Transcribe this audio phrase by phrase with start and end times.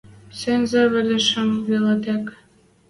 [0.37, 2.25] Сӹнзӓвӹдшӹм вилӓ тек.